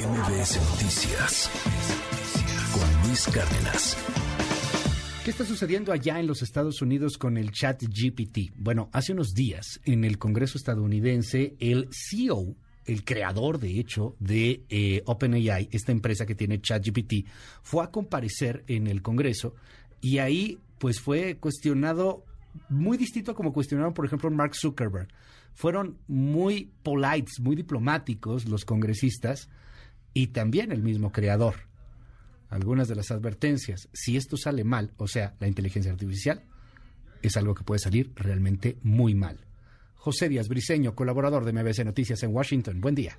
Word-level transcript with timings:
MBS 0.00 0.56
Noticias 0.70 1.50
con 2.72 3.06
Luis 3.06 3.26
Cárdenas. 3.26 3.98
¿Qué 5.22 5.30
está 5.30 5.44
sucediendo 5.44 5.92
allá 5.92 6.18
en 6.18 6.26
los 6.26 6.40
Estados 6.40 6.80
Unidos 6.80 7.18
con 7.18 7.36
el 7.36 7.50
chat 7.50 7.82
GPT? 7.82 8.54
Bueno, 8.56 8.88
hace 8.92 9.12
unos 9.12 9.34
días 9.34 9.78
en 9.84 10.04
el 10.04 10.16
Congreso 10.16 10.56
estadounidense, 10.56 11.54
el 11.60 11.90
CEO, 11.92 12.54
el 12.86 13.04
creador 13.04 13.58
de 13.58 13.78
hecho 13.78 14.16
de 14.18 14.64
eh, 14.70 15.02
OpenAI, 15.04 15.68
esta 15.70 15.92
empresa 15.92 16.24
que 16.24 16.34
tiene 16.34 16.62
ChatGPT, 16.62 17.26
fue 17.62 17.84
a 17.84 17.90
comparecer 17.90 18.64
en 18.68 18.86
el 18.86 19.02
Congreso 19.02 19.54
y 20.00 20.16
ahí 20.16 20.58
pues 20.78 20.98
fue 20.98 21.36
cuestionado 21.36 22.24
muy 22.70 22.96
distinto 22.96 23.32
a 23.32 23.34
como 23.34 23.52
cuestionaron, 23.52 23.92
por 23.92 24.06
ejemplo, 24.06 24.30
Mark 24.30 24.54
Zuckerberg. 24.56 25.08
Fueron 25.52 25.98
muy 26.08 26.70
polites, 26.82 27.38
muy 27.38 27.54
diplomáticos 27.54 28.46
los 28.48 28.64
congresistas 28.64 29.50
y 30.14 30.28
también 30.28 30.72
el 30.72 30.82
mismo 30.82 31.12
creador. 31.12 31.54
Algunas 32.48 32.88
de 32.88 32.96
las 32.96 33.10
advertencias, 33.10 33.88
si 33.92 34.16
esto 34.16 34.36
sale 34.36 34.64
mal, 34.64 34.92
o 34.96 35.06
sea, 35.06 35.34
la 35.38 35.46
inteligencia 35.46 35.92
artificial, 35.92 36.42
es 37.22 37.36
algo 37.36 37.54
que 37.54 37.64
puede 37.64 37.78
salir 37.78 38.12
realmente 38.16 38.78
muy 38.82 39.14
mal. 39.14 39.38
José 39.94 40.28
Díaz 40.28 40.48
Briseño, 40.48 40.94
colaborador 40.94 41.44
de 41.44 41.52
MBC 41.52 41.84
Noticias 41.84 42.22
en 42.22 42.34
Washington. 42.34 42.80
Buen 42.80 42.94
día. 42.94 43.18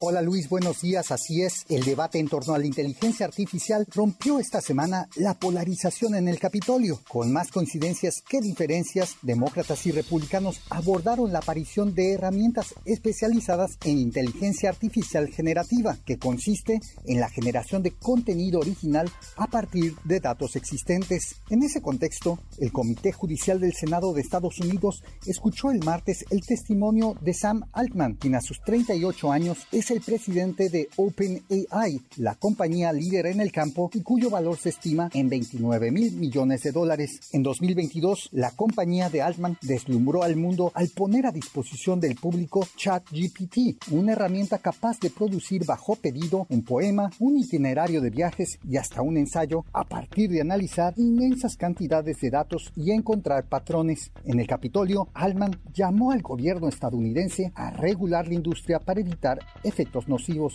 Hola 0.00 0.22
Luis, 0.22 0.48
buenos 0.48 0.82
días. 0.82 1.10
Así 1.10 1.42
es, 1.42 1.64
el 1.68 1.82
debate 1.82 2.20
en 2.20 2.28
torno 2.28 2.54
a 2.54 2.58
la 2.58 2.66
inteligencia 2.66 3.26
artificial 3.26 3.84
rompió 3.92 4.38
esta 4.38 4.60
semana 4.60 5.08
la 5.16 5.34
polarización 5.34 6.14
en 6.14 6.28
el 6.28 6.38
Capitolio. 6.38 7.00
Con 7.08 7.32
más 7.32 7.50
coincidencias 7.50 8.22
que 8.22 8.40
diferencias, 8.40 9.16
demócratas 9.22 9.84
y 9.86 9.90
republicanos 9.90 10.60
abordaron 10.70 11.32
la 11.32 11.40
aparición 11.40 11.96
de 11.96 12.12
herramientas 12.12 12.76
especializadas 12.84 13.76
en 13.82 13.98
inteligencia 13.98 14.70
artificial 14.70 15.26
generativa, 15.30 15.96
que 16.06 16.16
consiste 16.16 16.78
en 17.04 17.18
la 17.18 17.28
generación 17.28 17.82
de 17.82 17.90
contenido 17.90 18.60
original 18.60 19.10
a 19.36 19.48
partir 19.48 19.96
de 20.04 20.20
datos 20.20 20.54
existentes. 20.54 21.40
En 21.50 21.64
ese 21.64 21.82
contexto, 21.82 22.38
el 22.58 22.70
Comité 22.70 23.10
Judicial 23.10 23.58
del 23.58 23.74
Senado 23.74 24.12
de 24.12 24.20
Estados 24.20 24.60
Unidos 24.60 25.02
escuchó 25.26 25.72
el 25.72 25.84
martes 25.84 26.24
el 26.30 26.46
testimonio 26.46 27.16
de 27.20 27.34
Sam 27.34 27.64
Altman, 27.72 28.14
quien 28.14 28.36
a 28.36 28.40
sus 28.40 28.60
38 28.60 29.32
años 29.32 29.58
es 29.72 29.87
el 29.90 30.00
presidente 30.00 30.68
de 30.68 30.88
OpenAI, 30.96 32.00
la 32.16 32.34
compañía 32.34 32.92
líder 32.92 33.26
en 33.26 33.40
el 33.40 33.52
campo 33.52 33.90
y 33.94 34.02
cuyo 34.02 34.30
valor 34.30 34.56
se 34.58 34.70
estima 34.70 35.10
en 35.14 35.28
29 35.28 35.90
mil 35.90 36.12
millones 36.12 36.62
de 36.62 36.72
dólares. 36.72 37.20
En 37.32 37.42
2022, 37.42 38.30
la 38.32 38.50
compañía 38.50 39.08
de 39.08 39.22
Altman 39.22 39.56
deslumbró 39.62 40.22
al 40.22 40.36
mundo 40.36 40.72
al 40.74 40.88
poner 40.88 41.26
a 41.26 41.32
disposición 41.32 42.00
del 42.00 42.16
público 42.16 42.66
ChatGPT, 42.76 43.90
una 43.90 44.12
herramienta 44.12 44.58
capaz 44.58 44.98
de 45.00 45.10
producir 45.10 45.64
bajo 45.64 45.96
pedido 45.96 46.46
un 46.50 46.62
poema, 46.62 47.10
un 47.18 47.38
itinerario 47.38 48.00
de 48.00 48.10
viajes 48.10 48.58
y 48.68 48.76
hasta 48.76 49.02
un 49.02 49.16
ensayo 49.16 49.64
a 49.72 49.84
partir 49.84 50.30
de 50.30 50.40
analizar 50.40 50.94
inmensas 50.96 51.56
cantidades 51.56 52.20
de 52.20 52.30
datos 52.30 52.72
y 52.76 52.92
encontrar 52.92 53.48
patrones. 53.48 54.12
En 54.24 54.40
el 54.40 54.46
Capitolio, 54.46 55.08
Altman 55.14 55.58
llamó 55.72 56.12
al 56.12 56.22
gobierno 56.22 56.68
estadounidense 56.68 57.52
a 57.54 57.70
regular 57.70 58.28
la 58.28 58.34
industria 58.34 58.78
para 58.78 59.00
evitar 59.00 59.38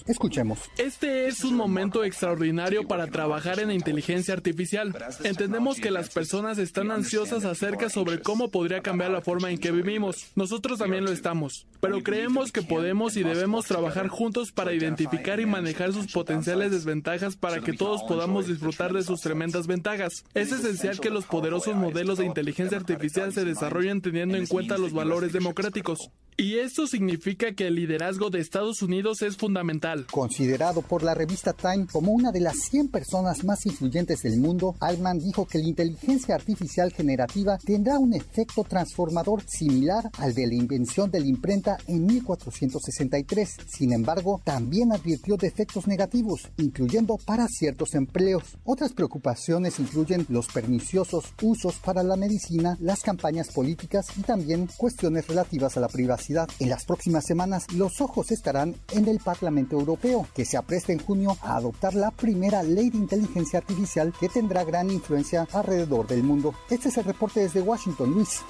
Escuchemos. 0.07 0.59
Este 0.77 1.27
es 1.27 1.43
un 1.43 1.55
momento 1.55 2.03
extraordinario 2.03 2.87
para 2.87 3.07
trabajar 3.07 3.59
en 3.59 3.71
inteligencia 3.71 4.33
artificial. 4.33 4.95
Entendemos 5.23 5.79
que 5.79 5.91
las 5.91 6.09
personas 6.09 6.57
están 6.57 6.91
ansiosas 6.91 7.45
acerca 7.45 7.89
sobre 7.89 8.19
cómo 8.19 8.49
podría 8.49 8.81
cambiar 8.81 9.11
la 9.11 9.21
forma 9.21 9.51
en 9.51 9.57
que 9.57 9.71
vivimos. 9.71 10.31
Nosotros 10.35 10.79
también 10.79 11.05
lo 11.05 11.11
estamos. 11.11 11.67
Pero 11.79 12.01
creemos 12.03 12.51
que 12.51 12.61
podemos 12.61 13.17
y 13.17 13.23
debemos 13.23 13.65
trabajar 13.65 14.07
juntos 14.07 14.51
para 14.51 14.73
identificar 14.73 15.39
y 15.39 15.45
manejar 15.45 15.93
sus 15.93 16.11
potenciales 16.11 16.71
desventajas 16.71 17.35
para 17.35 17.61
que 17.61 17.73
todos 17.73 18.03
podamos 18.03 18.47
disfrutar 18.47 18.93
de 18.93 19.03
sus 19.03 19.21
tremendas 19.21 19.67
ventajas. 19.67 20.25
Es 20.33 20.51
esencial 20.51 20.99
que 20.99 21.09
los 21.09 21.25
poderosos 21.25 21.75
modelos 21.75 22.17
de 22.17 22.25
inteligencia 22.25 22.77
artificial 22.77 23.33
se 23.33 23.45
desarrollen 23.45 24.01
teniendo 24.01 24.37
en 24.37 24.47
cuenta 24.47 24.77
los 24.77 24.93
valores 24.93 25.33
democráticos. 25.33 26.09
Y 26.35 26.55
esto 26.55 26.87
significa 26.87 27.53
que 27.53 27.67
el 27.67 27.75
liderazgo 27.75 28.31
de 28.31 28.39
Estados 28.39 28.81
Unidos 28.81 29.21
es 29.21 29.37
fundamental. 29.37 30.07
Considerado 30.09 30.81
por 30.81 31.03
la 31.03 31.13
revista 31.13 31.53
Time 31.53 31.85
como 31.91 32.11
una 32.11 32.31
de 32.31 32.39
las 32.39 32.57
100 32.71 32.87
personas 32.87 33.43
más 33.43 33.67
influyentes 33.67 34.23
del 34.23 34.39
mundo, 34.39 34.75
Altman 34.79 35.19
dijo 35.19 35.45
que 35.45 35.59
la 35.59 35.67
inteligencia 35.67 36.33
artificial 36.33 36.91
generativa 36.91 37.59
tendrá 37.63 37.99
un 37.99 38.15
efecto 38.15 38.63
transformador 38.63 39.43
similar 39.45 40.09
al 40.17 40.33
de 40.33 40.47
la 40.47 40.55
invención 40.55 41.11
de 41.11 41.19
la 41.19 41.27
imprenta 41.27 41.77
en 41.85 42.07
1463. 42.07 43.57
Sin 43.67 43.93
embargo, 43.93 44.41
también 44.43 44.91
advirtió 44.91 45.37
de 45.37 45.47
efectos 45.47 45.85
negativos, 45.85 46.49
incluyendo 46.57 47.17
para 47.23 47.47
ciertos 47.47 47.93
empleos. 47.93 48.57
Otras 48.63 48.93
preocupaciones 48.93 49.79
incluyen 49.79 50.25
los 50.29 50.47
perniciosos 50.47 51.25
usos 51.43 51.75
para 51.75 52.01
la 52.01 52.15
medicina, 52.15 52.75
las 52.79 53.01
campañas 53.01 53.51
políticas 53.51 54.07
y 54.17 54.21
también 54.21 54.67
cuestiones 54.77 55.27
relativas 55.27 55.77
a 55.77 55.79
la 55.79 55.87
privacidad. 55.87 56.22
En 56.29 56.69
las 56.69 56.85
próximas 56.85 57.25
semanas, 57.25 57.65
los 57.73 57.99
ojos 57.99 58.31
estarán 58.31 58.75
en 58.91 59.07
el 59.09 59.19
Parlamento 59.19 59.77
Europeo, 59.77 60.25
que 60.33 60.45
se 60.45 60.55
apresta 60.55 60.93
en 60.93 60.99
junio 60.99 61.37
a 61.41 61.57
adoptar 61.57 61.95
la 61.95 62.11
primera 62.11 62.63
ley 62.63 62.89
de 62.89 62.97
inteligencia 62.97 63.59
artificial 63.59 64.13
que 64.17 64.29
tendrá 64.29 64.63
gran 64.63 64.89
influencia 64.89 65.47
alrededor 65.51 66.07
del 66.07 66.23
mundo. 66.23 66.53
Este 66.69 66.89
es 66.89 66.97
el 66.97 67.03
reporte 67.03 67.41
desde 67.41 67.61
Washington, 67.61 68.11
Luis 68.11 68.41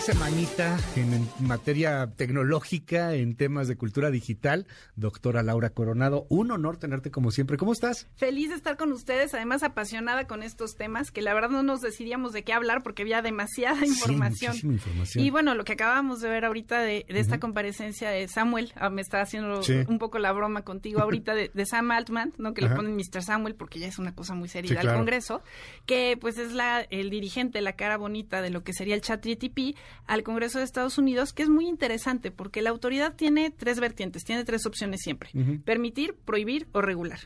semanita 0.00 0.78
en, 0.96 1.28
materia 1.40 2.10
tecnológica, 2.16 3.14
en 3.14 3.36
temas 3.36 3.68
de 3.68 3.76
cultura 3.76 4.10
digital. 4.10 4.66
Doctora 4.96 5.42
Laura 5.42 5.70
Coronado, 5.70 6.26
un 6.28 6.50
honor 6.50 6.76
tenerte 6.76 7.10
como 7.10 7.30
siempre. 7.30 7.56
¿Cómo 7.56 7.72
estás? 7.72 8.08
Feliz 8.16 8.50
de 8.50 8.56
estar 8.56 8.76
con 8.76 8.92
ustedes, 8.92 9.34
además 9.34 9.62
apasionada 9.62 10.26
con 10.26 10.42
estos 10.42 10.76
temas, 10.76 11.10
que 11.10 11.22
la 11.22 11.32
verdad 11.34 11.50
no 11.50 11.62
nos 11.62 11.80
decidíamos 11.80 12.32
de 12.32 12.42
qué 12.42 12.52
hablar 12.52 12.82
porque 12.82 13.02
había 13.02 13.22
demasiada 13.22 13.86
información. 13.86 14.54
Sí, 14.54 14.66
información. 14.66 15.24
Y 15.24 15.30
bueno, 15.30 15.54
lo 15.54 15.64
que 15.64 15.74
acabamos 15.74 16.20
de 16.20 16.28
ver 16.28 16.44
ahorita 16.44 16.80
de, 16.80 17.04
esta 17.08 17.38
comparecencia 17.38 18.10
de 18.10 18.26
Samuel, 18.28 18.72
ah, 18.76 18.90
me 18.90 19.00
está 19.00 19.20
haciendo 19.20 19.60
un 19.88 19.98
poco 19.98 20.18
la 20.18 20.32
broma 20.32 20.62
contigo 20.62 21.00
ahorita 21.00 21.34
de, 21.34 21.50
Sam 21.66 21.90
Altman, 21.90 22.32
¿no? 22.36 22.52
que 22.52 22.62
le 22.62 22.70
ponen 22.70 22.96
Mr. 22.96 23.22
Samuel 23.22 23.54
porque 23.54 23.78
ya 23.78 23.86
es 23.86 23.98
una 23.98 24.14
cosa 24.14 24.34
muy 24.34 24.48
seria 24.48 24.80
al 24.80 24.94
Congreso, 24.94 25.42
que 25.86 26.16
pues 26.20 26.38
es 26.38 26.52
la 26.52 26.82
el 26.82 27.10
dirigente, 27.10 27.60
la 27.60 27.74
cara 27.74 27.96
bonita 27.96 28.42
de 28.42 28.50
lo 28.50 28.62
que 28.62 28.72
sería 28.72 28.94
el 28.94 29.00
chat 29.00 29.24
GTP 29.24 29.76
al 30.06 30.22
Congreso 30.22 30.58
de 30.58 30.64
Estados 30.64 30.98
Unidos, 30.98 31.32
que 31.32 31.42
es 31.42 31.48
muy 31.48 31.66
interesante 31.66 32.30
porque 32.30 32.62
la 32.62 32.70
autoridad 32.70 33.14
tiene 33.14 33.50
tres 33.50 33.80
vertientes, 33.80 34.24
tiene 34.24 34.44
tres 34.44 34.66
opciones 34.66 35.00
siempre, 35.02 35.30
permitir, 35.64 36.14
prohibir 36.24 36.66
o 36.72 36.80
regular. 36.80 37.20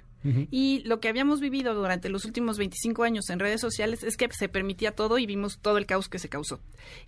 Y 0.51 0.83
lo 0.85 1.01
que 1.01 1.09
habíamos 1.09 1.41
vivido 1.41 1.75
durante 1.75 2.09
los 2.09 2.25
últimos 2.25 2.59
25 2.59 3.05
años 3.05 3.31
en 3.31 3.39
redes 3.39 3.61
sociales 3.61 4.03
es 4.03 4.17
que 4.17 4.29
se 4.31 4.49
permitía 4.49 4.93
todo 4.93 5.19
y 5.19 5.27
vimos 5.27 5.59
todo 5.61 5.79
el 5.79 5.87
caos 5.87 6.09
que 6.09 6.19
se 6.19 6.29
causó. 6.29 6.61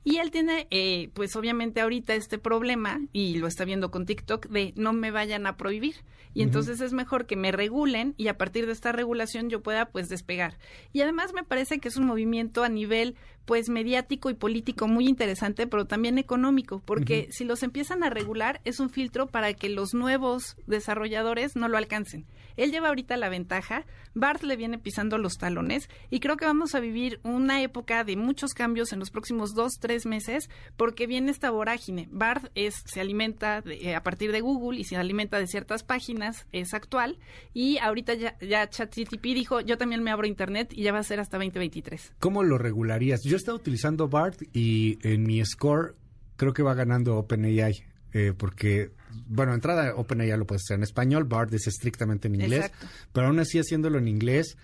Y 0.05 0.19
él 0.19 0.31
tiene, 0.31 0.69
eh, 0.71 1.11
pues 1.15 1.35
obviamente 1.37 1.81
ahorita 1.81 2.15
este 2.15 2.39
problema, 2.39 3.01
y 3.13 3.39
lo 3.39 3.47
está 3.47 3.65
viendo 3.65 3.91
con 3.91 4.07
TikTok, 4.07 4.47
de 4.49 4.73
no 4.77 4.93
me 4.93 5.11
vayan 5.11 5.47
a 5.47 5.57
prohibir. 5.57 5.97
Y 6.33 6.43
entonces 6.43 6.81
es 6.81 6.93
mejor 6.93 7.27
que 7.27 7.35
me 7.35 7.51
regulen 7.51 8.15
y 8.17 8.29
a 8.29 8.39
partir 8.39 8.67
de 8.67 8.73
esta 8.73 8.93
regulación 8.93 9.51
yo 9.51 9.63
pueda 9.63 9.87
pues 9.87 10.09
despegar. 10.09 10.59
Y 10.93 11.01
además 11.01 11.33
me 11.35 11.43
parece 11.43 11.81
que 11.81 11.89
es 11.89 11.97
un 11.97 12.07
movimiento 12.07 12.63
a 12.63 12.69
nivel 12.69 13.17
pues 13.47 13.69
mediático 13.69 14.31
y 14.31 14.35
político 14.35 14.87
muy 14.87 15.09
interesante, 15.09 15.67
pero 15.67 15.87
también 15.87 16.19
económico, 16.19 16.83
porque 16.85 17.27
si 17.33 17.45
los 17.45 17.65
empiezan 17.65 18.05
a 18.05 18.11
regular 18.11 18.61
es 18.65 18.79
un 18.79 18.91
filtro 18.91 19.27
para 19.27 19.55
que 19.55 19.69
los 19.69 19.93
nuevos 19.93 20.57
desarrolladores 20.69 21.57
no 21.57 21.67
lo 21.67 21.77
alcancen. 21.77 22.27
Él 22.57 22.71
lleva 22.71 22.89
ahorita 22.89 23.00
la 23.09 23.29
ventaja, 23.29 23.85
Bart 24.15 24.43
le 24.43 24.57
viene 24.57 24.79
pisando 24.79 25.19
los 25.19 25.35
talones 25.35 25.89
y 26.11 26.21
creo 26.21 26.37
que 26.37 26.45
vamos 26.45 26.75
a 26.75 26.81
vivir 26.81 27.21
una 27.23 27.63
época 27.63 28.05
de 28.05 28.17
muchos 28.17 28.55
cambios 28.55 28.93
en 28.93 28.99
los 28.99 29.11
próximos 29.11 29.55
dos, 29.55 29.75
tres 29.81 30.07
meses 30.07 30.49
porque 30.77 31.07
viene 31.07 31.31
esta 31.31 31.51
vorágine. 31.51 32.09
Bart 32.11 32.51
es, 32.55 32.83
se 32.87 33.01
alimenta 33.01 33.63
eh, 33.67 33.95
a 33.95 34.03
partir 34.03 34.33
de 34.33 34.41
Google 34.41 34.81
y 34.81 34.85
se 34.85 34.97
alimenta 34.97 35.39
de 35.39 35.47
ciertas 35.47 35.83
páginas, 35.83 36.47
es 36.53 36.75
actual 36.75 37.19
y 37.55 37.79
ahorita 37.79 38.15
ya, 38.15 38.37
ya 38.41 38.69
ChatGTP 38.69 39.23
dijo 39.23 39.61
yo 39.61 39.79
también 39.79 40.03
me 40.03 40.11
abro 40.11 40.27
internet 40.27 40.73
y 40.73 40.83
ya 40.83 40.93
va 40.93 40.99
a 40.99 41.05
ser 41.05 41.21
hasta 41.21 41.39
2023. 41.39 42.13
¿Cómo 42.19 42.43
lo 42.43 42.59
regularías? 42.59 43.23
Yo 43.25 43.35
he 43.35 43.37
estado 43.37 43.57
utilizando 43.57 44.09
BART 44.09 44.43
y 44.53 44.99
en 45.03 45.23
mi 45.23 45.45
score 45.45 45.97
creo 46.37 46.53
que 46.53 46.63
va 46.63 46.75
ganando 46.75 47.17
OpenAI. 47.19 47.85
Eh, 48.13 48.33
porque, 48.37 48.91
bueno, 49.27 49.55
entrada 49.55 49.95
OpenAI 49.95 50.37
lo 50.37 50.47
puedes 50.47 50.63
hacer 50.63 50.77
en 50.77 50.83
español, 50.83 51.25
BART 51.25 51.53
es 51.55 51.67
estrictamente 51.67 52.29
en 52.29 52.37
inglés, 52.37 52.71
pero 53.13 53.27
aún 53.27 53.39
así 53.39 53.59
haciéndolo 53.59 53.99
en 53.99 54.09
inglés 54.09 54.57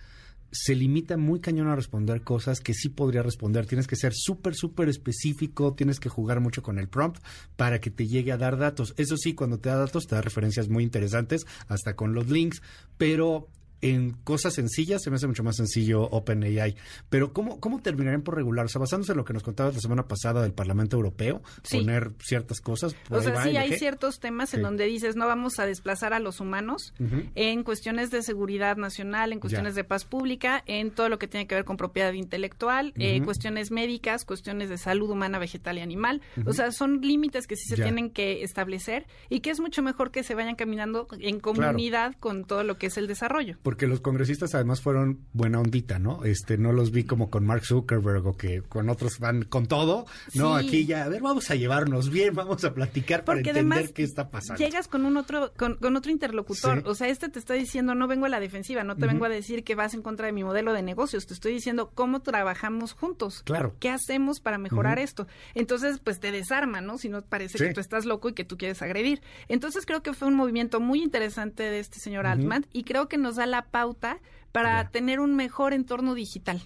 se 0.52 0.75
limita 0.75 1.16
muy 1.16 1.40
cañón 1.40 1.69
a 1.69 1.76
responder 1.76 2.22
cosas 2.22 2.60
que 2.60 2.72
sí 2.72 2.88
podría 2.88 3.22
responder. 3.22 3.66
Tienes 3.66 3.87
que 3.87 3.96
ser 3.96 4.12
súper, 4.14 4.54
súper 4.54 4.88
específico, 4.88 5.75
tienes 5.75 6.00
que 6.00 6.08
jugar 6.08 6.40
mucho 6.40 6.62
con 6.62 6.78
el 6.78 6.88
prompt 6.88 7.22
para 7.56 7.81
que 7.81 7.90
te 7.90 8.06
llegue 8.06 8.32
a 8.32 8.38
dar 8.38 8.56
datos. 8.56 8.94
Eso 8.96 9.16
sí, 9.16 9.34
cuando 9.34 9.58
te 9.58 9.69
da 9.69 9.76
datos 9.76 10.06
te 10.06 10.14
da 10.14 10.22
referencias 10.22 10.69
muy 10.69 10.84
interesantes, 10.84 11.46
hasta 11.69 11.94
con 11.94 12.14
los 12.14 12.28
links, 12.31 12.62
pero 12.96 13.48
en 13.81 14.12
cosas 14.12 14.55
sencillas 14.55 15.02
se 15.02 15.11
me 15.11 15.17
hace 15.17 15.26
mucho 15.26 15.43
más 15.43 15.56
sencillo 15.56 16.02
OpenAI. 16.02 16.76
Pero 17.08 17.32
¿cómo, 17.32 17.61
cómo 17.61 17.81
terminarían 17.81 18.23
por 18.23 18.34
regular? 18.34 18.67
O 18.67 18.69
sea, 18.69 18.81
basándose 18.81 19.12
en 19.12 19.19
lo 19.19 19.25
que 19.25 19.32
nos 19.32 19.43
contabas 19.43 19.75
la 19.75 19.81
semana 19.81 20.08
pasada 20.08 20.43
del 20.43 20.52
Parlamento 20.52 20.96
Europeo, 20.96 21.43
poner 21.70 22.12
ciertas 22.20 22.61
cosas. 22.61 22.94
o 23.11 23.20
sea, 23.20 23.43
sí 23.43 23.56
hay 23.56 23.78
ciertos 23.78 24.20
temas 24.20 24.55
en 24.55 24.62
donde 24.62 24.84
dices 24.87 25.17
no 25.17 25.26
vamos 25.26 25.58
a 25.58 25.67
desplazar 25.67 26.12
a 26.12 26.19
los 26.19 26.40
humanos 26.40 26.94
en 27.34 27.62
cuestiones 27.64 28.11
de 28.11 28.23
seguridad 28.23 28.76
nacional, 28.76 29.32
en 29.32 29.40
cuestiones 29.40 29.75
de 29.75 29.84
paz 29.84 30.05
pública, 30.05 30.62
en 30.67 30.90
todo 30.90 31.08
lo 31.08 31.19
que 31.19 31.29
tiene 31.29 31.46
que 31.46 31.55
ver 31.55 31.64
con 31.64 31.76
propiedad 31.76 32.12
intelectual, 32.12 32.93
eh, 32.96 33.22
cuestiones 33.22 33.70
médicas, 33.70 34.25
cuestiones 34.25 34.69
de 34.69 34.79
salud 34.79 35.11
humana, 35.11 35.38
vegetal 35.38 35.79
y 35.79 35.81
animal. 35.81 36.22
O 36.44 36.52
sea, 36.52 36.72
son 36.72 37.00
límites 37.00 37.46
que 37.46 37.56
sí 37.56 37.69
se 37.69 37.76
tienen 37.76 38.11
que 38.11 38.43
establecer 38.43 39.06
y 39.29 39.40
que 39.40 39.50
es 39.50 39.61
mucho 39.61 39.82
mejor 39.82 40.11
que 40.11 40.22
se 40.22 40.34
vayan 40.34 40.56
caminando 40.56 41.06
en 41.20 41.40
comunidad 41.40 42.14
con 42.19 42.44
todo 42.44 42.62
lo 42.62 42.79
que 42.79 42.87
es 42.87 42.96
el 42.96 43.06
desarrollo 43.06 43.58
porque 43.67 43.89
los 43.89 44.01
congresistas 44.01 44.55
además 44.55 44.81
fueron 44.81 45.27
buena 45.33 45.59
ondita, 45.59 45.99
¿no? 45.99 46.23
Este, 46.23 46.57
no 46.57 46.71
los 46.71 46.93
vi 46.93 47.03
como 47.03 47.31
con 47.31 47.45
Mark 47.45 47.67
Zuckerberg 47.67 48.25
o 48.25 48.37
que 48.37 48.63
con 48.63 48.89
otros 48.89 49.19
van 49.19 49.43
con 49.43 49.67
todo. 49.67 50.07
No, 50.35 50.55
aquí 50.55 50.87
ya, 50.87 51.03
a 51.03 51.09
ver, 51.09 51.21
vamos 51.21 51.51
a 51.51 51.57
llevarnos 51.57 52.09
bien, 52.09 52.33
vamos 52.33 52.63
a 52.63 52.73
platicar 52.73 53.25
para 53.25 53.41
entender 53.41 53.93
qué 53.93 54.05
está 54.05 54.31
pasando. 54.31 54.63
Llegas 54.63 54.87
con 54.87 55.05
un 55.05 55.17
otro, 55.17 55.53
con, 55.57 55.97
otro 55.97 56.13
interlocutor. 56.13 56.85
O 56.87 56.95
sea, 56.95 57.09
este 57.09 57.29
te 57.29 57.41
está 57.41 57.55
diciendo, 57.55 57.97
no 57.97 58.07
vengo 58.07 58.27
a 58.27 58.29
la 58.29 58.39
defensiva, 58.39 58.85
no 58.85 58.95
te 58.95 59.09
vengo 59.09 59.25
a 59.25 59.29
decir 59.29 59.65
que 59.65 59.75
vas 59.75 59.95
en 59.95 60.03
contra 60.03 60.27
de 60.27 60.33
mi 60.33 60.45
modelo 60.45 60.73
de 60.73 60.83
negocios, 60.83 61.27
te 61.27 61.35
estoy 61.35 61.53
diciendo 61.53 61.91
cómo 61.93 62.21
trabajamos 62.21 62.93
juntos. 62.93 63.43
Claro. 63.43 63.75
¿Qué 63.81 63.91
hacemos 63.91 64.39
para 64.39 64.59
mejorar 64.59 65.01
esto? 65.01 65.27
Entonces, 65.57 65.99
pues 65.99 66.21
te 66.21 66.31
desarma, 66.31 66.81
¿no? 66.81 66.99
Si 66.99 67.09
no 67.09 67.21
parece 67.23 67.59
que 67.59 67.75
tú 67.75 67.81
estás 67.81 68.05
loco 68.05 68.29
y 68.29 68.35
que 68.35 68.45
tú 68.45 68.59
quieres 68.59 68.81
agredir. 68.81 69.23
Entonces, 69.49 69.87
creo 69.87 70.05
que 70.05 70.13
fue 70.13 70.29
un 70.29 70.35
movimiento 70.35 70.79
muy 70.79 71.03
interesante 71.03 71.65
de 71.65 71.81
este 71.81 71.99
señor 71.99 72.29
Altman 72.29 72.65
y 72.73 72.85
creo 72.85 73.09
que 73.09 73.19
nos 73.19 73.35
da 73.35 73.47
la 73.47 73.56
pauta 73.62 74.20
para 74.53 74.88
tener 74.91 75.20
un 75.20 75.37
mejor 75.37 75.75
entorno 75.75 76.14
digital. 76.14 76.62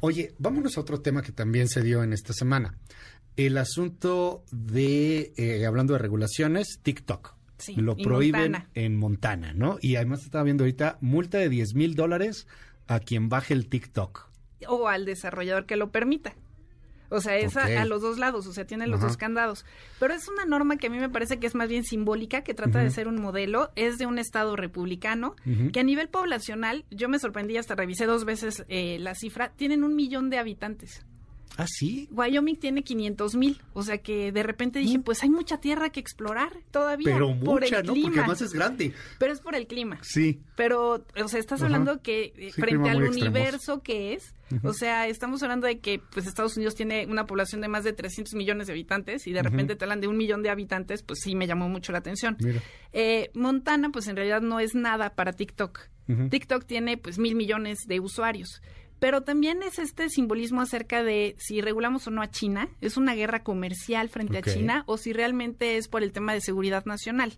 Oye, 0.00 0.34
vámonos 0.38 0.78
a 0.78 0.80
otro 0.80 1.00
tema 1.00 1.22
que 1.22 1.32
también 1.32 1.68
se 1.68 1.82
dio 1.82 2.02
en 2.02 2.12
esta 2.12 2.32
semana. 2.32 2.78
El 3.36 3.58
asunto 3.58 4.44
de, 4.50 5.32
eh, 5.36 5.66
hablando 5.66 5.92
de 5.92 5.98
regulaciones, 5.98 6.78
TikTok. 6.82 7.34
lo 7.76 7.96
prohíben 7.96 8.64
en 8.74 8.96
Montana, 8.96 9.52
¿no? 9.54 9.78
Y 9.80 9.96
además 9.96 10.22
estaba 10.22 10.44
viendo 10.44 10.64
ahorita 10.64 10.98
multa 11.00 11.38
de 11.38 11.48
10 11.48 11.74
mil 11.74 11.94
dólares 11.94 12.46
a 12.86 13.00
quien 13.00 13.28
baje 13.28 13.54
el 13.54 13.68
TikTok. 13.68 14.28
O 14.68 14.88
al 14.88 15.04
desarrollador 15.04 15.66
que 15.66 15.76
lo 15.76 15.90
permita. 15.90 16.34
O 17.10 17.20
sea, 17.20 17.36
es 17.36 17.56
a, 17.56 17.84
los 17.84 18.02
dos 18.02 18.18
lados, 18.18 18.46
o 18.46 18.52
sea, 18.52 18.66
tiene 18.66 18.86
los 18.86 19.00
dos 19.00 19.16
candados. 19.16 19.64
Pero 20.00 20.14
es 20.14 20.28
una 20.28 20.44
norma 20.44 20.76
que 20.76 20.88
a 20.88 20.90
mí 20.90 20.98
me 20.98 21.08
parece 21.08 21.38
que 21.38 21.46
es 21.46 21.54
más 21.54 21.68
bien 21.68 21.84
simbólica, 21.84 22.42
que 22.42 22.54
trata 22.54 22.80
de 22.80 22.90
ser 22.90 23.08
un 23.08 23.20
modelo, 23.20 23.70
es 23.76 23.98
de 23.98 24.06
un 24.06 24.18
estado 24.18 24.56
republicano, 24.56 25.36
que 25.72 25.80
a 25.80 25.84
nivel 25.84 26.08
poblacional, 26.08 26.84
yo 26.90 27.08
me 27.08 27.18
sorprendí, 27.18 27.56
hasta 27.56 27.74
revisé 27.74 28.06
dos 28.06 28.24
veces 28.24 28.64
eh, 28.68 28.98
la 29.00 29.14
cifra, 29.14 29.52
tienen 29.56 29.84
un 29.84 29.94
millón 29.94 30.30
de 30.30 30.38
habitantes. 30.38 31.04
¿Ah, 31.56 31.66
sí? 31.68 32.08
Wyoming 32.10 32.56
tiene 32.56 32.82
500 32.82 33.36
mil. 33.36 33.60
O 33.72 33.82
sea 33.82 33.98
que 33.98 34.32
de 34.32 34.42
repente 34.42 34.78
dije, 34.78 34.98
mm. 34.98 35.02
pues 35.02 35.22
hay 35.22 35.30
mucha 35.30 35.58
tierra 35.58 35.90
que 35.90 36.00
explorar 36.00 36.52
todavía. 36.70 37.12
Pero 37.12 37.28
mucha, 37.34 37.82
¿no? 37.82 37.94
Porque 37.94 38.18
además 38.18 38.42
es 38.42 38.52
grande. 38.52 38.92
Pero 39.18 39.32
es 39.32 39.40
por 39.40 39.54
el 39.54 39.66
clima. 39.66 39.98
Sí. 40.02 40.40
Pero, 40.56 41.04
o 41.22 41.28
sea, 41.28 41.38
estás 41.38 41.62
hablando 41.62 42.02
que 42.02 42.32
eh, 42.36 42.52
frente 42.52 42.90
al 42.90 43.02
universo 43.02 43.82
que 43.82 44.14
es, 44.14 44.34
o 44.62 44.72
sea, 44.72 45.08
estamos 45.08 45.42
hablando 45.42 45.66
de 45.66 45.80
que 45.80 46.00
pues 46.12 46.26
Estados 46.26 46.56
Unidos 46.56 46.74
tiene 46.74 47.06
una 47.06 47.26
población 47.26 47.60
de 47.60 47.68
más 47.68 47.84
de 47.84 47.92
300 47.92 48.34
millones 48.34 48.66
de 48.66 48.72
habitantes 48.72 49.26
y 49.26 49.32
de 49.32 49.42
repente 49.42 49.76
te 49.76 49.84
hablan 49.84 50.00
de 50.00 50.08
un 50.08 50.16
millón 50.16 50.42
de 50.42 50.50
habitantes, 50.50 51.02
pues 51.02 51.20
sí 51.22 51.34
me 51.34 51.46
llamó 51.46 51.68
mucho 51.68 51.92
la 51.92 51.98
atención. 51.98 52.36
Eh, 52.92 53.30
Montana, 53.34 53.90
pues 53.90 54.06
en 54.08 54.16
realidad 54.16 54.40
no 54.40 54.60
es 54.60 54.74
nada 54.74 55.14
para 55.14 55.32
TikTok. 55.32 55.80
TikTok 56.30 56.66
tiene 56.66 56.98
pues 56.98 57.18
mil 57.18 57.34
millones 57.34 57.86
de 57.86 57.98
usuarios. 57.98 58.60
Pero 59.04 59.20
también 59.20 59.62
es 59.62 59.78
este 59.78 60.08
simbolismo 60.08 60.62
acerca 60.62 61.02
de 61.02 61.36
si 61.38 61.60
regulamos 61.60 62.06
o 62.06 62.10
no 62.10 62.22
a 62.22 62.30
China, 62.30 62.70
es 62.80 62.96
una 62.96 63.14
guerra 63.14 63.42
comercial 63.42 64.08
frente 64.08 64.38
a 64.38 64.40
China 64.40 64.82
o 64.86 64.96
si 64.96 65.12
realmente 65.12 65.76
es 65.76 65.88
por 65.88 66.02
el 66.02 66.10
tema 66.10 66.32
de 66.32 66.40
seguridad 66.40 66.86
nacional. 66.86 67.34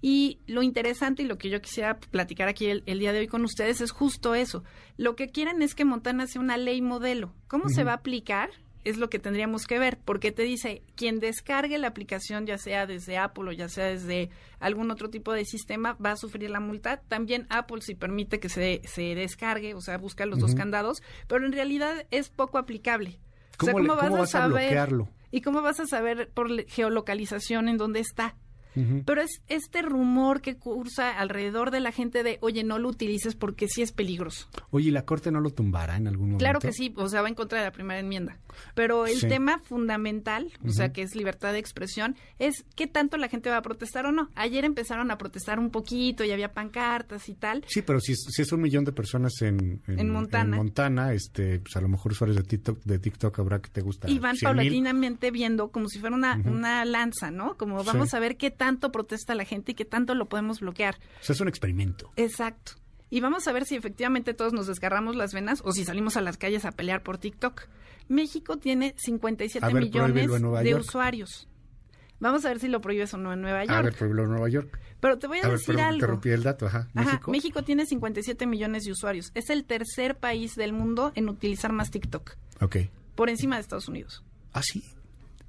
Y 0.00 0.38
lo 0.46 0.62
interesante 0.62 1.24
y 1.24 1.26
lo 1.26 1.36
que 1.36 1.50
yo 1.50 1.60
quisiera 1.60 1.98
platicar 1.98 2.46
aquí 2.46 2.66
el, 2.66 2.98
día 3.00 3.12
de 3.12 3.18
hoy 3.18 3.26
con 3.26 3.42
ustedes 3.42 3.80
es 3.80 3.90
justo 3.90 4.36
eso. 4.36 4.62
Lo 4.96 5.16
que 5.16 5.26
quieren 5.26 5.60
es 5.60 5.74
que 5.74 5.84
Montana 5.84 6.28
sea 6.28 6.40
una 6.40 6.56
ley 6.56 6.80
modelo. 6.82 7.34
¿Cómo 7.48 7.68
se 7.68 7.82
va 7.82 7.90
a 7.90 7.96
aplicar? 7.96 8.50
Es 8.88 8.96
lo 8.96 9.10
que 9.10 9.18
tendríamos 9.18 9.66
que 9.66 9.78
ver, 9.78 9.98
porque 10.04 10.32
te 10.32 10.42
dice, 10.42 10.82
quien 10.94 11.20
descargue 11.20 11.78
la 11.78 11.88
aplicación, 11.88 12.46
ya 12.46 12.58
sea 12.58 12.86
desde 12.86 13.18
Apple 13.18 13.50
o 13.50 13.52
ya 13.52 13.68
sea 13.68 13.86
desde 13.86 14.30
algún 14.60 14.90
otro 14.90 15.10
tipo 15.10 15.32
de 15.32 15.44
sistema, 15.44 15.96
va 16.04 16.12
a 16.12 16.16
sufrir 16.16 16.50
la 16.50 16.60
multa. 16.60 17.00
También 17.08 17.46
Apple 17.50 17.82
si 17.82 17.94
permite 17.94 18.40
que 18.40 18.48
se, 18.48 18.80
se 18.84 19.14
descargue, 19.14 19.74
o 19.74 19.80
sea, 19.80 19.98
busca 19.98 20.26
los 20.26 20.38
dos 20.38 20.54
candados, 20.54 21.02
pero 21.26 21.44
en 21.44 21.52
realidad 21.52 22.06
es 22.10 22.30
poco 22.30 22.58
aplicable. 22.58 23.18
¿Cómo, 23.56 23.76
o 23.76 23.80
sea, 23.80 23.96
¿cómo 23.96 23.96
vas, 23.96 24.34
a 24.34 24.48
saber? 24.48 25.04
¿Y 25.30 25.40
cómo 25.42 25.62
vas 25.62 25.80
a 25.80 25.86
saber 25.86 26.30
por 26.32 26.64
geolocalización 26.66 27.68
en 27.68 27.76
dónde 27.76 28.00
está? 28.00 28.36
Pero 29.04 29.22
es 29.22 29.42
este 29.48 29.82
rumor 29.82 30.40
que 30.40 30.56
cursa 30.56 31.18
alrededor 31.18 31.70
de 31.70 31.80
la 31.80 31.92
gente 31.92 32.22
de, 32.22 32.38
oye, 32.40 32.64
no 32.64 32.78
lo 32.78 32.88
utilices 32.88 33.34
porque 33.34 33.68
sí 33.68 33.82
es 33.82 33.92
peligroso. 33.92 34.48
Oye, 34.70 34.88
¿y 34.88 34.90
la 34.90 35.04
Corte 35.04 35.30
no 35.30 35.40
lo 35.40 35.50
tumbará 35.50 35.96
en 35.96 36.06
algún 36.06 36.26
momento? 36.26 36.42
Claro 36.42 36.60
que 36.60 36.72
sí, 36.72 36.92
o 36.96 37.08
sea, 37.08 37.22
va 37.22 37.28
en 37.28 37.34
contra 37.34 37.58
de 37.58 37.64
la 37.64 37.72
primera 37.72 38.00
enmienda. 38.00 38.38
Pero 38.74 39.06
el 39.06 39.20
tema 39.20 39.60
fundamental, 39.60 40.52
o 40.66 40.70
sea, 40.70 40.92
que 40.92 41.02
es 41.02 41.14
libertad 41.14 41.52
de 41.52 41.58
expresión, 41.58 42.16
es 42.38 42.64
qué 42.74 42.86
tanto 42.86 43.16
la 43.16 43.28
gente 43.28 43.50
va 43.50 43.58
a 43.58 43.62
protestar 43.62 44.06
o 44.06 44.12
no. 44.12 44.30
Ayer 44.34 44.64
empezaron 44.64 45.10
a 45.10 45.18
protestar 45.18 45.58
un 45.58 45.70
poquito 45.70 46.24
y 46.24 46.30
había 46.30 46.52
pancartas 46.52 47.28
y 47.28 47.34
tal. 47.34 47.64
Sí, 47.68 47.82
pero 47.82 48.00
si, 48.00 48.14
si 48.14 48.42
es 48.42 48.52
un 48.52 48.60
millón 48.60 48.84
de 48.84 48.92
personas 48.92 49.40
en, 49.42 49.82
en, 49.86 50.10
Montana. 50.10 51.12
este, 51.12 51.60
pues 51.60 51.76
a 51.76 51.80
lo 51.80 51.88
mejor 51.88 52.12
usuarios 52.12 52.36
de 52.36 52.42
TikTok, 52.42 52.82
de 52.84 52.98
TikTok 52.98 53.38
habrá 53.38 53.60
que 53.60 53.70
te 53.70 53.80
gusta. 53.80 54.08
Y 54.10 54.18
van 54.18 54.36
paulatinamente 54.36 55.30
viendo 55.30 55.70
como 55.70 55.88
si 55.88 55.98
fuera 55.98 56.14
una, 56.14 56.40
una 56.44 56.84
lanza, 56.84 57.30
¿no? 57.30 57.56
Como 57.56 57.82
vamos 57.84 58.14
a 58.14 58.18
ver 58.18 58.36
qué 58.36 58.50
tanto 58.50 58.67
protesta 58.76 59.34
la 59.34 59.44
gente 59.44 59.72
y 59.72 59.74
qué 59.74 59.84
tanto 59.84 60.14
lo 60.14 60.28
podemos 60.28 60.60
bloquear. 60.60 60.96
O 61.20 61.24
sea, 61.24 61.34
es 61.34 61.40
un 61.40 61.48
experimento. 61.48 62.12
Exacto. 62.16 62.72
Y 63.10 63.20
vamos 63.20 63.48
a 63.48 63.52
ver 63.52 63.64
si 63.64 63.74
efectivamente 63.74 64.34
todos 64.34 64.52
nos 64.52 64.66
desgarramos 64.66 65.16
las 65.16 65.32
venas 65.32 65.62
o 65.64 65.72
si 65.72 65.84
salimos 65.84 66.16
a 66.16 66.20
las 66.20 66.36
calles 66.36 66.64
a 66.64 66.72
pelear 66.72 67.02
por 67.02 67.18
TikTok. 67.18 67.62
México 68.08 68.58
tiene 68.58 68.94
57 68.98 69.72
millones 69.74 70.30
de 70.62 70.74
usuarios. 70.74 71.48
Vamos 72.20 72.44
a 72.44 72.48
ver 72.48 72.58
si 72.58 72.68
lo 72.68 72.80
prohíbes 72.80 73.14
o 73.14 73.16
no 73.16 73.32
en 73.32 73.40
Nueva 73.40 73.64
York. 73.64 73.78
A 73.78 73.82
ver, 73.82 73.94
prohíbelo 73.94 74.24
en 74.24 74.30
Nueva 74.30 74.48
York. 74.48 74.78
Pero 75.00 75.18
te 75.18 75.28
voy 75.28 75.38
a, 75.38 75.48
decir 75.48 75.80
algo. 75.80 76.00
Te 76.00 76.06
rompí 76.06 76.30
el 76.30 76.42
dato, 76.42 76.66
ajá. 76.66 76.88
¿México? 76.92 77.30
México 77.30 77.62
tiene 77.62 77.86
57 77.86 78.46
millones 78.46 78.84
de 78.84 78.92
usuarios. 78.92 79.30
Es 79.34 79.50
el 79.50 79.64
tercer 79.64 80.16
país 80.16 80.56
del 80.56 80.72
mundo 80.72 81.12
en 81.14 81.28
utilizar 81.28 81.72
más 81.72 81.90
TikTok. 81.90 82.32
Ok. 82.60 82.76
Por 83.14 83.30
encima 83.30 83.54
de 83.54 83.62
Estados 83.62 83.88
Unidos. 83.88 84.24
¿Ah, 84.52 84.62
sí? 84.62 84.82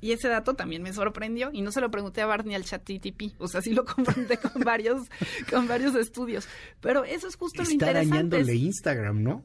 Y 0.01 0.11
ese 0.11 0.27
dato 0.27 0.53
también 0.55 0.81
me 0.81 0.93
sorprendió 0.93 1.49
y 1.51 1.61
no 1.61 1.71
se 1.71 1.81
lo 1.81 1.91
pregunté 1.91 2.21
a 2.21 2.25
Barney 2.25 2.55
al 2.55 2.63
chat 2.63 2.83
TTP, 2.83 3.33
o 3.37 3.47
sea, 3.47 3.61
sí 3.61 3.73
lo 3.73 3.85
confronté 3.85 4.37
con 4.37 4.61
varios 4.63 5.09
con 5.49 5.67
varios 5.67 5.95
estudios, 5.95 6.47
pero 6.79 7.03
eso 7.03 7.27
es 7.27 7.35
justo 7.35 7.63
lo 7.63 7.69
interesante. 7.69 8.05
Está 8.05 8.15
dañándole 8.15 8.55
Instagram, 8.55 9.23
¿no? 9.23 9.43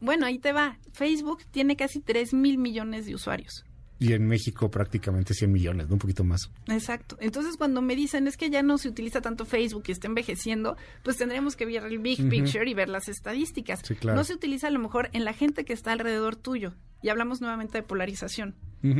Bueno, 0.00 0.26
ahí 0.26 0.38
te 0.38 0.52
va. 0.52 0.78
Facebook 0.92 1.42
tiene 1.50 1.76
casi 1.76 2.00
3 2.00 2.34
mil 2.34 2.58
millones 2.58 3.06
de 3.06 3.14
usuarios. 3.14 3.64
Y 3.98 4.12
en 4.12 4.26
México 4.26 4.70
prácticamente 4.70 5.34
100 5.34 5.52
millones, 5.52 5.88
¿no? 5.88 5.94
Un 5.94 5.98
poquito 5.98 6.24
más. 6.24 6.50
Exacto. 6.66 7.16
Entonces, 7.20 7.56
cuando 7.56 7.80
me 7.80 7.94
dicen 7.94 8.26
es 8.26 8.36
que 8.36 8.50
ya 8.50 8.62
no 8.62 8.76
se 8.76 8.88
utiliza 8.88 9.20
tanto 9.20 9.46
Facebook 9.46 9.84
y 9.86 9.92
está 9.92 10.08
envejeciendo, 10.08 10.76
pues 11.04 11.16
tendríamos 11.16 11.56
que 11.56 11.64
ver 11.64 11.84
el 11.84 12.00
big 12.00 12.28
picture 12.28 12.68
y 12.68 12.74
ver 12.74 12.88
las 12.88 13.08
estadísticas. 13.08 13.80
Sí, 13.82 13.94
claro. 13.94 14.16
No 14.18 14.24
se 14.24 14.34
utiliza 14.34 14.66
a 14.66 14.70
lo 14.70 14.80
mejor 14.80 15.10
en 15.12 15.24
la 15.24 15.32
gente 15.32 15.64
que 15.64 15.72
está 15.72 15.92
alrededor 15.92 16.36
tuyo. 16.36 16.74
Y 17.02 17.08
hablamos 17.08 17.40
nuevamente 17.40 17.78
de 17.78 17.82
polarización. 17.82 18.56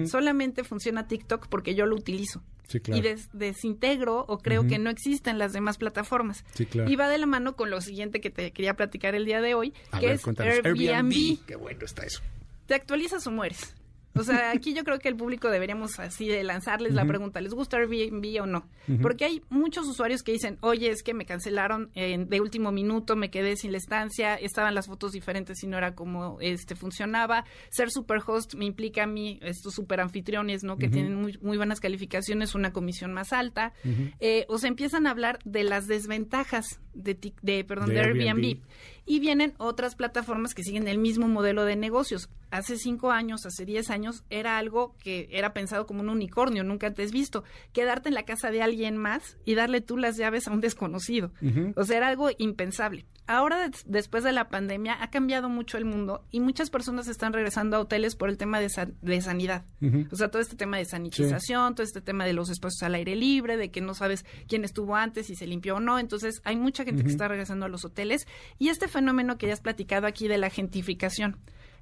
Solamente 0.06 0.64
funciona 0.64 1.06
TikTok 1.06 1.48
porque 1.48 1.74
yo 1.74 1.86
lo 1.86 1.96
utilizo. 1.96 2.42
Sí, 2.66 2.80
claro. 2.80 3.06
Y 3.06 3.16
desintegro 3.34 4.24
o 4.26 4.38
creo 4.38 4.66
que 4.66 4.78
no 4.78 4.88
existen 4.88 5.38
las 5.38 5.52
demás 5.52 5.76
plataformas. 5.76 6.44
Sí, 6.54 6.64
claro. 6.64 6.90
Y 6.90 6.96
va 6.96 7.08
de 7.08 7.18
la 7.18 7.26
mano 7.26 7.56
con 7.56 7.70
lo 7.70 7.80
siguiente 7.80 8.20
que 8.20 8.30
te 8.30 8.52
quería 8.52 8.74
platicar 8.74 9.14
el 9.14 9.26
día 9.26 9.40
de 9.42 9.54
hoy, 9.54 9.74
que 10.00 10.12
es 10.12 10.26
Airbnb. 10.26 11.44
Qué 11.46 11.56
bueno 11.56 11.84
está 11.84 12.04
eso. 12.04 12.22
¿Te 12.66 12.74
actualizas 12.74 13.26
o 13.26 13.30
mueres? 13.30 13.74
O 14.16 14.22
sea, 14.22 14.52
aquí 14.52 14.74
yo 14.74 14.84
creo 14.84 14.98
que 14.98 15.08
el 15.08 15.16
público 15.16 15.50
deberíamos 15.50 15.98
así 15.98 16.28
de 16.28 16.42
lanzarles 16.44 16.94
la 16.94 17.04
pregunta, 17.04 17.40
¿les 17.40 17.52
gusta 17.52 17.76
Airbnb 17.76 18.42
o 18.42 18.46
no? 18.46 18.68
Porque 19.02 19.24
hay 19.24 19.42
muchos 19.50 19.86
usuarios 19.86 20.22
que 20.22 20.32
dicen, 20.32 20.58
oye, 20.60 20.90
es 20.90 21.02
que 21.02 21.14
me 21.14 21.26
cancelaron 21.26 21.90
de 21.94 22.40
último 22.40 22.72
minuto, 22.72 23.16
me 23.16 23.30
quedé 23.30 23.56
sin 23.56 23.72
la 23.72 23.78
estancia, 23.78 24.34
estaban 24.36 24.74
las 24.74 24.86
fotos 24.86 25.12
diferentes 25.12 25.62
y 25.62 25.66
no 25.66 25.78
era 25.78 25.94
como 25.94 26.38
este 26.40 26.74
funcionaba. 26.74 27.44
Ser 27.70 27.90
superhost 27.90 28.54
me 28.54 28.64
implica 28.64 29.04
a 29.04 29.06
mí, 29.06 29.38
estos 29.42 29.74
super 29.74 30.00
anfitriones, 30.00 30.64
¿no? 30.64 30.76
Que 30.76 30.88
tienen 30.88 31.14
muy, 31.14 31.38
muy, 31.42 31.56
buenas 31.56 31.80
calificaciones, 31.80 32.54
una 32.54 32.72
comisión 32.72 33.12
más 33.12 33.32
alta. 33.32 33.72
Eh, 34.20 34.44
o 34.48 34.58
se 34.58 34.68
empiezan 34.68 35.06
a 35.06 35.10
hablar 35.10 35.38
de 35.44 35.64
las 35.64 35.86
desventajas 35.86 36.80
de, 36.94 37.16
de 37.42 37.64
perdón, 37.64 37.90
de, 37.90 38.00
Airbnb. 38.00 38.58
Y 39.06 39.20
vienen 39.20 39.54
otras 39.58 39.94
plataformas 39.94 40.54
que 40.54 40.62
siguen 40.62 40.88
el 40.88 40.98
mismo 40.98 41.28
modelo 41.28 41.64
de 41.64 41.76
negocios. 41.76 42.30
Hace 42.50 42.78
cinco 42.78 43.10
años, 43.10 43.44
hace 43.46 43.64
diez 43.64 43.90
años, 43.90 44.24
era 44.30 44.58
algo 44.58 44.96
que 45.02 45.28
era 45.30 45.52
pensado 45.52 45.86
como 45.86 46.00
un 46.00 46.08
unicornio, 46.08 46.64
nunca 46.64 46.86
antes 46.86 47.12
visto. 47.12 47.44
Quedarte 47.72 48.08
en 48.08 48.14
la 48.14 48.24
casa 48.24 48.50
de 48.50 48.62
alguien 48.62 48.96
más 48.96 49.36
y 49.44 49.54
darle 49.54 49.80
tú 49.80 49.96
las 49.96 50.16
llaves 50.16 50.48
a 50.48 50.52
un 50.52 50.60
desconocido. 50.60 51.32
O 51.76 51.84
sea, 51.84 51.96
era 51.96 52.08
algo 52.08 52.30
impensable. 52.38 53.06
Ahora, 53.26 53.70
después 53.86 54.22
de 54.22 54.32
la 54.32 54.50
pandemia, 54.50 55.02
ha 55.02 55.08
cambiado 55.08 55.48
mucho 55.48 55.78
el 55.78 55.86
mundo 55.86 56.26
y 56.30 56.40
muchas 56.40 56.68
personas 56.68 57.08
están 57.08 57.32
regresando 57.32 57.76
a 57.76 57.80
hoteles 57.80 58.16
por 58.16 58.28
el 58.28 58.36
tema 58.36 58.60
de, 58.60 58.68
sanidad. 58.68 59.64
O 60.12 60.16
sea, 60.16 60.30
todo 60.30 60.42
este 60.42 60.56
tema 60.56 60.76
de 60.76 60.84
sanitización, 60.84 61.74
todo 61.74 61.84
este 61.84 62.02
tema 62.02 62.26
de 62.26 62.34
los 62.34 62.50
espacios 62.50 62.82
al 62.82 62.94
aire 62.94 63.16
libre, 63.16 63.56
de 63.56 63.70
que 63.70 63.80
no 63.80 63.94
sabes 63.94 64.26
quién 64.46 64.62
estuvo 64.62 64.94
antes, 64.94 65.28
si 65.28 65.36
se 65.36 65.46
limpió 65.46 65.76
o 65.76 65.80
no. 65.80 65.98
Entonces, 65.98 66.42
hay 66.44 66.56
mucha 66.56 66.84
gente 66.84 67.02
que 67.02 67.08
está 67.08 67.26
regresando 67.26 67.64
a 67.64 67.70
los 67.70 67.86
hoteles. 67.86 68.26
Y 68.58 68.68
este 68.68 68.88
fenómeno 68.94 69.36
que 69.36 69.48
ya 69.48 69.52
has 69.52 69.60
platicado 69.60 70.06
aquí 70.06 70.26
de 70.28 70.38
la 70.38 70.48
gentrificación. 70.48 71.36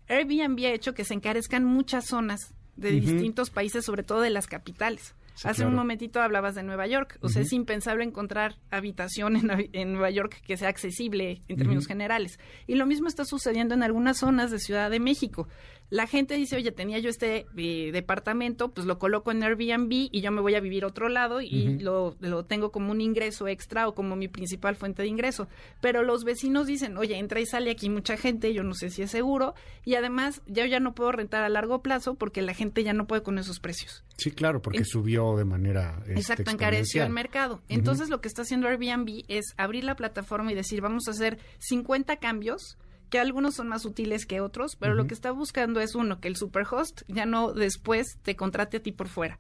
Airbnb 0.09 0.59
ha 0.67 0.75
hecho 0.75 0.95
que 0.95 1.05
se 1.05 1.15
encarezcan 1.15 1.65
muchas 1.65 2.07
zonas 2.07 2.55
de 2.77 2.91
distintos 2.91 3.51
países, 3.51 3.85
sobre 3.85 4.03
todo 4.03 4.21
de 4.21 4.31
las 4.31 4.47
capitales. 4.47 5.15
Hace 5.45 5.65
un 5.65 5.75
momentito 5.75 6.21
hablabas 6.21 6.55
de 6.55 6.63
Nueva 6.63 6.87
York. 6.87 7.19
O 7.21 7.29
sea, 7.29 7.43
es 7.43 7.53
impensable 7.53 8.05
encontrar 8.05 8.57
habitación 8.71 9.37
en, 9.73 9.93
Nueva 9.93 10.11
York 10.11 10.41
que 10.47 10.57
sea 10.57 10.69
accesible 10.69 11.43
en 11.49 11.57
términos 11.57 11.87
generales. 11.87 12.39
Y 12.67 12.75
lo 12.75 12.87
mismo 12.87 13.09
está 13.09 13.25
sucediendo 13.25 13.75
en 13.75 13.83
algunas 13.83 14.19
zonas 14.19 14.51
de 14.51 14.59
Ciudad 14.59 14.91
de 14.91 15.01
México 15.01 15.49
la 15.93 16.07
gente 16.07 16.37
dice, 16.37 16.57
oye, 16.57 16.73
tenía 16.73 16.99
yo 17.01 17.11
este 17.11 17.45
eh, 17.55 17.91
departamento, 17.93 18.71
pues 18.71 18.87
lo 18.87 18.99
coloco 18.99 19.31
en 19.31 19.43
Airbnb 19.43 20.09
y 20.11 20.23
yo 20.23 20.33
me 20.33 20.41
voy 20.41 20.55
a 20.55 20.61
vivir 20.61 20.87
otro 20.87 21.11
lado 21.11 21.43
y 21.43 21.79
lo, 21.81 22.17
lo, 22.21 22.47
tengo 22.47 22.73
como 22.73 22.93
un 22.93 23.03
ingreso 23.03 23.47
extra 23.47 23.87
o 23.87 23.95
como 23.95 24.17
mi 24.17 24.27
principal 24.27 24.75
fuente 24.75 25.03
de 25.03 25.09
ingreso. 25.09 25.49
Pero 25.83 26.03
los 26.03 26.25
vecinos 26.25 26.67
dicen, 26.67 26.97
oye, 26.97 27.19
entra 27.19 27.41
y 27.41 27.47
sale 27.47 27.71
aquí 27.71 27.91
mucha 27.91 28.17
gente, 28.17 28.55
yo 28.55 28.63
no 28.63 28.73
sé 28.73 28.89
si 28.89 29.03
es 29.03 29.11
seguro 29.11 29.55
y 29.85 29.97
además 29.97 30.41
yo 30.47 30.65
ya 30.65 30.81
no 30.81 30.95
puedo 30.95 31.13
rentar 31.13 31.45
a 31.45 31.51
largo 31.51 31.83
plazo 31.83 32.15
porque 32.15 32.41
la 32.41 32.55
gente 32.55 32.83
ya 32.85 32.95
no 32.95 33.07
puede 33.07 33.23
con 33.23 33.37
esos 33.37 33.61
precios. 33.61 34.03
Sí, 34.17 34.31
claro, 34.31 34.63
porque 34.63 34.87
subió 34.87 35.37
de 35.37 35.45
manera... 35.45 35.99
Este, 36.07 36.15
exacto, 36.15 36.51
encareció 36.51 37.05
el 37.05 37.11
mercado. 37.11 37.61
Entonces 37.69 38.09
lo 38.09 38.23
que 38.23 38.29
está 38.29 38.43
haciendo 38.43 38.67
Airbnb 38.67 39.25
es 39.29 39.53
abrir 39.59 39.85
la 39.85 39.95
plataforma 39.95 40.53
y 40.53 40.55
decir, 40.55 40.81
vamos 40.81 41.07
a 41.09 41.11
hacer 41.11 41.39
50 41.59 42.17
cambios 42.17 42.79
que 43.13 43.21
algunos 43.21 43.55
son 43.55 43.69
más 43.69 43.85
útiles 43.85 44.25
que 44.25 44.41
otros, 44.41 44.75
pero 44.75 44.95
lo 44.95 45.07
que 45.07 45.13
está 45.13 45.33
buscando 45.33 45.81
es 45.81 45.95
uno, 45.95 46.19
que 46.19 46.29
el 46.29 46.37
superhost 46.37 47.03
ya 47.09 47.27
no 47.27 47.53
después 47.53 48.17
te 48.23 48.37
contrate 48.37 48.79
a 48.79 48.83
ti 48.83 48.91
por 48.91 49.07
fuera. 49.07 49.39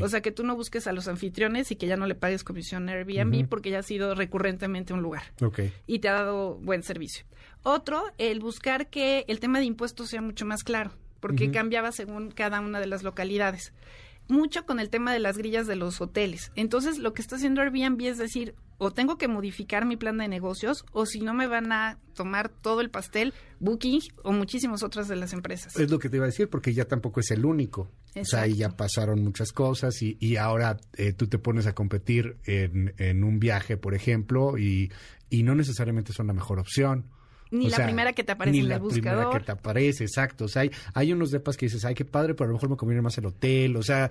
O 0.00 0.08
sea, 0.08 0.22
que 0.22 0.32
tú 0.32 0.42
no 0.42 0.56
busques 0.56 0.86
a 0.86 0.92
los 0.92 1.06
anfitriones 1.06 1.70
y 1.70 1.76
que 1.76 1.86
ya 1.86 1.98
no 1.98 2.06
le 2.06 2.14
pagues 2.14 2.44
comisión 2.44 2.88
Airbnb 2.88 3.46
porque 3.46 3.68
ya 3.68 3.80
ha 3.80 3.82
sido 3.82 4.14
recurrentemente 4.14 4.94
un 4.94 5.02
lugar. 5.02 5.24
Y 5.86 5.98
te 5.98 6.08
ha 6.08 6.14
dado 6.14 6.54
buen 6.54 6.82
servicio. 6.82 7.26
Otro, 7.62 8.04
el 8.16 8.40
buscar 8.40 8.88
que 8.88 9.26
el 9.28 9.38
tema 9.38 9.58
de 9.58 9.66
impuestos 9.66 10.08
sea 10.08 10.22
mucho 10.22 10.46
más 10.46 10.64
claro, 10.64 10.92
porque 11.20 11.50
cambiaba 11.50 11.92
según 11.92 12.30
cada 12.30 12.60
una 12.60 12.80
de 12.80 12.86
las 12.86 13.02
localidades 13.02 13.74
mucho 14.28 14.64
con 14.64 14.80
el 14.80 14.88
tema 14.88 15.12
de 15.12 15.18
las 15.18 15.36
grillas 15.36 15.66
de 15.66 15.76
los 15.76 16.00
hoteles. 16.00 16.52
Entonces, 16.54 16.98
lo 16.98 17.12
que 17.12 17.20
está 17.20 17.36
haciendo 17.36 17.60
Airbnb 17.60 18.00
es 18.02 18.16
decir, 18.16 18.54
o 18.82 18.90
tengo 18.90 19.18
que 19.18 19.28
modificar 19.28 19.84
mi 19.84 19.98
plan 19.98 20.16
de 20.16 20.26
negocios, 20.26 20.86
o 20.92 21.04
si 21.04 21.20
no 21.20 21.34
me 21.34 21.46
van 21.46 21.70
a 21.70 21.98
tomar 22.14 22.48
todo 22.48 22.80
el 22.80 22.88
pastel, 22.88 23.34
Booking 23.58 24.00
o 24.24 24.32
muchísimas 24.32 24.82
otras 24.82 25.06
de 25.06 25.16
las 25.16 25.34
empresas. 25.34 25.76
Es 25.76 25.90
lo 25.90 25.98
que 25.98 26.08
te 26.08 26.16
iba 26.16 26.24
a 26.24 26.28
decir, 26.28 26.48
porque 26.48 26.72
ya 26.72 26.86
tampoco 26.86 27.20
es 27.20 27.30
el 27.30 27.44
único. 27.44 27.90
O 28.18 28.24
sea, 28.24 28.42
ahí 28.42 28.54
ya 28.54 28.70
pasaron 28.70 29.22
muchas 29.22 29.52
cosas 29.52 30.00
y, 30.00 30.16
y 30.18 30.36
ahora 30.36 30.78
eh, 30.96 31.12
tú 31.12 31.26
te 31.26 31.38
pones 31.38 31.66
a 31.66 31.74
competir 31.74 32.38
en, 32.46 32.94
en 32.96 33.22
un 33.22 33.38
viaje, 33.38 33.76
por 33.76 33.92
ejemplo, 33.94 34.56
y, 34.56 34.90
y 35.28 35.42
no 35.42 35.54
necesariamente 35.54 36.14
son 36.14 36.26
la 36.26 36.32
mejor 36.32 36.58
opción. 36.58 37.04
Ni 37.50 37.68
la 37.68 37.84
primera 37.84 38.14
que 38.14 38.24
te 38.24 38.32
aparece 38.32 38.60
en 38.60 38.72
el 38.72 38.78
buscador. 38.78 38.94
Ni 38.94 39.02
la 39.02 39.12
primera 39.12 39.38
que 39.38 39.44
te 39.44 39.52
aparece, 39.52 40.04
exacto. 40.04 40.46
O 40.46 40.48
sea, 40.48 40.62
hay, 40.62 40.70
hay 40.94 41.12
unos 41.12 41.30
depas 41.30 41.58
que 41.58 41.66
dices, 41.66 41.84
ay, 41.84 41.94
qué 41.94 42.06
padre, 42.06 42.32
pero 42.32 42.44
a 42.44 42.48
lo 42.48 42.54
mejor 42.54 42.70
me 42.70 42.76
conviene 42.78 43.02
más 43.02 43.18
el 43.18 43.26
hotel. 43.26 43.76
O 43.76 43.82
sea, 43.82 44.10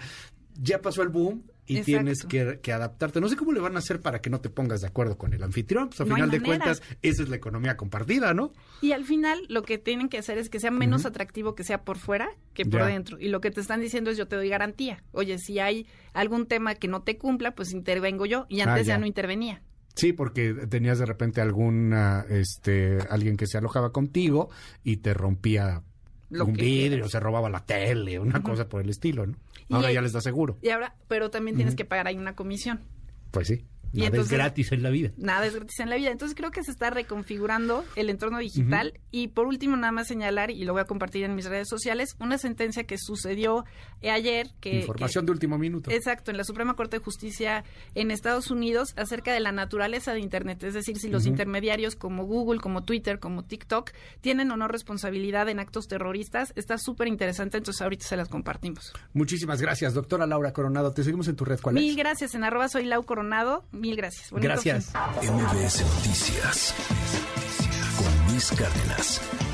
ya 0.61 0.79
pasó 0.79 1.01
el 1.01 1.09
boom 1.09 1.43
y 1.69 1.81
tienes 1.81 2.23
que, 2.23 2.73
adaptarte. 2.73 3.21
No 3.21 3.29
sé 3.29 3.35
cómo 3.35 3.51
le 3.51 3.59
van 3.59 3.75
a 3.75 3.79
hacer 3.79 4.01
para 4.01 4.21
que 4.21 4.29
no 4.29 4.41
te 4.41 4.49
pongas 4.49 4.81
de 4.81 4.87
acuerdo 4.87 5.17
con 5.17 5.33
el 5.33 5.43
anfitrión. 5.43 5.89
Pues 5.89 6.01
a 6.01 6.05
final 6.05 6.31
de 6.31 6.41
cuentas, 6.41 6.81
esa 7.03 7.23
es 7.23 7.29
la 7.29 7.35
economía 7.35 7.77
compartida, 7.77 8.33
¿no? 8.33 8.51
Y 8.81 8.91
al 8.91 9.05
final 9.05 9.39
lo 9.49 9.61
que 9.61 9.77
tienen 9.77 10.09
que 10.09 10.17
hacer 10.17 10.39
es 10.39 10.49
que 10.49 10.59
sea 10.59 10.71
menos 10.71 11.05
atractivo 11.05 11.53
que 11.53 11.63
sea 11.63 11.83
por 11.83 11.99
fuera 11.99 12.29
que 12.53 12.65
por 12.65 12.83
dentro. 12.85 13.19
Y 13.19 13.29
lo 13.29 13.39
que 13.39 13.51
te 13.51 13.61
están 13.61 13.81
diciendo 13.81 14.09
es 14.09 14.17
yo 14.17 14.27
te 14.27 14.35
doy 14.35 14.49
garantía. 14.49 15.03
Oye, 15.11 15.37
si 15.37 15.59
hay 15.59 15.85
algún 16.13 16.47
tema 16.47 16.73
que 16.73 16.87
no 16.87 17.03
te 17.03 17.17
cumpla, 17.17 17.53
pues 17.53 17.71
intervengo 17.71 18.25
yo. 18.25 18.47
Y 18.49 18.61
antes 18.61 18.87
ah, 18.87 18.89
ya 18.89 18.97
no 18.97 19.05
intervenía. 19.05 19.61
Sí, 19.95 20.13
porque 20.13 20.53
tenías 20.53 20.97
de 20.97 21.05
repente 21.05 21.41
alguna, 21.41 22.25
este, 22.29 22.97
alguien 23.09 23.37
que 23.37 23.47
se 23.47 23.57
alojaba 23.57 23.91
contigo 23.91 24.49
y 24.83 24.97
te 24.97 25.13
rompía 25.13 25.83
un 26.29 26.53
vidrio, 26.53 27.07
se 27.09 27.19
robaba 27.19 27.49
la 27.49 27.65
tele, 27.65 28.19
una 28.19 28.41
cosa 28.43 28.67
por 28.67 28.81
el 28.81 28.89
estilo, 28.89 29.25
¿no? 29.25 29.35
Ahora 29.69 29.91
ya 29.91 30.01
les 30.01 30.13
da 30.13 30.21
seguro. 30.21 30.57
Y 30.61 30.69
ahora, 30.69 30.95
pero 31.07 31.29
también 31.29 31.55
tienes 31.55 31.75
que 31.75 31.85
pagar 31.85 32.07
ahí 32.07 32.17
una 32.17 32.35
comisión. 32.35 32.81
Pues 33.31 33.47
sí. 33.47 33.65
Nada 33.93 34.17
es 34.17 34.29
gratis 34.29 34.71
en 34.71 34.83
la 34.83 34.89
vida. 34.89 35.11
Nada 35.17 35.45
es 35.45 35.55
gratis 35.55 35.79
en 35.79 35.89
la 35.89 35.95
vida. 35.95 36.11
Entonces 36.11 36.35
creo 36.35 36.51
que 36.51 36.63
se 36.63 36.71
está 36.71 36.89
reconfigurando 36.89 37.83
el 37.95 38.09
entorno 38.09 38.39
digital. 38.39 38.93
Y 39.11 39.29
por 39.29 39.47
último, 39.47 39.75
nada 39.77 39.91
más 39.91 40.07
señalar, 40.07 40.51
y 40.51 40.63
lo 40.63 40.73
voy 40.73 40.81
a 40.81 40.85
compartir 40.85 41.23
en 41.23 41.35
mis 41.35 41.45
redes 41.45 41.67
sociales, 41.67 42.15
una 42.19 42.37
sentencia 42.37 42.83
que 42.83 42.97
sucedió 42.97 43.65
ayer. 44.01 44.49
que 44.59 44.81
Información 44.81 45.25
de 45.25 45.31
último 45.31 45.57
minuto. 45.57 45.91
Exacto, 45.91 46.31
en 46.31 46.37
la 46.37 46.43
Suprema 46.43 46.75
Corte 46.75 46.97
de 46.97 47.03
Justicia 47.03 47.63
en 47.95 48.11
Estados 48.11 48.51
Unidos 48.51 48.93
acerca 48.95 49.33
de 49.33 49.39
la 49.39 49.51
naturaleza 49.51 50.13
de 50.13 50.19
Internet. 50.19 50.63
Es 50.63 50.73
decir, 50.73 50.97
si 50.99 51.09
los 51.09 51.25
intermediarios 51.25 51.95
como 51.95 52.25
Google, 52.25 52.59
como 52.59 52.83
Twitter, 52.83 53.19
como 53.19 53.43
TikTok, 53.43 53.91
tienen 54.21 54.51
o 54.51 54.57
no 54.57 54.67
responsabilidad 54.67 55.49
en 55.49 55.59
actos 55.59 55.87
terroristas. 55.87 56.53
Está 56.55 56.77
súper 56.77 57.07
interesante, 57.07 57.57
entonces 57.57 57.81
ahorita 57.81 58.05
se 58.05 58.17
las 58.17 58.29
compartimos. 58.29 58.93
Muchísimas 59.13 59.61
gracias, 59.61 59.93
doctora 59.93 60.25
Laura 60.27 60.53
Coronado. 60.53 60.91
Te 60.91 61.03
seguimos 61.03 61.27
en 61.27 61.35
tu 61.35 61.45
red. 61.45 61.59
¿Cuál 61.59 61.75
Mil 61.75 61.95
gracias. 61.95 62.35
En 62.35 62.43
arroba 62.43 62.69
soy 62.69 62.85
Lau 62.85 63.03
Coronado. 63.03 63.65
Mil 63.79 63.95
gracias. 63.95 64.29
gracias. 64.31 64.91
MBS 65.21 65.81
Noticias 65.81 66.73
con 67.97 68.31
Luis 68.31 68.51
Cárdenas. 68.51 69.48